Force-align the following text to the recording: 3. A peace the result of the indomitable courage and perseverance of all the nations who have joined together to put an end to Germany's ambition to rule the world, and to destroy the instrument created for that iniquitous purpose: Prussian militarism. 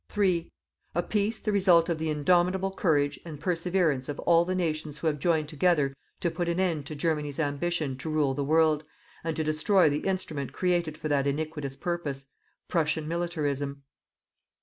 3. 0.09 0.51
A 0.95 1.03
peace 1.03 1.37
the 1.37 1.51
result 1.51 1.87
of 1.87 1.99
the 1.99 2.09
indomitable 2.09 2.71
courage 2.71 3.19
and 3.23 3.39
perseverance 3.39 4.09
of 4.09 4.17
all 4.21 4.43
the 4.45 4.55
nations 4.55 4.97
who 4.97 5.05
have 5.05 5.19
joined 5.19 5.47
together 5.47 5.93
to 6.19 6.31
put 6.31 6.49
an 6.49 6.59
end 6.59 6.87
to 6.87 6.95
Germany's 6.95 7.39
ambition 7.39 7.95
to 7.99 8.09
rule 8.09 8.33
the 8.33 8.43
world, 8.43 8.83
and 9.23 9.35
to 9.35 9.43
destroy 9.43 9.91
the 9.91 10.07
instrument 10.07 10.53
created 10.53 10.97
for 10.97 11.07
that 11.07 11.27
iniquitous 11.27 11.75
purpose: 11.75 12.25
Prussian 12.67 13.07
militarism. 13.07 13.83